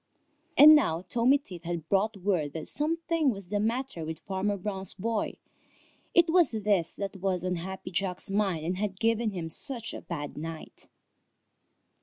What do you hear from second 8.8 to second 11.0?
given him such a bad night.